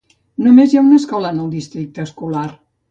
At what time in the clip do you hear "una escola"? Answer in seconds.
0.87-1.35